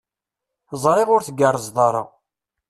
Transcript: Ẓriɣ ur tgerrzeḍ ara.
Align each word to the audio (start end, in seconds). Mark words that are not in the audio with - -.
Ẓriɣ 0.83 1.07
ur 1.15 1.21
tgerrzeḍ 1.23 1.77
ara. 1.87 2.03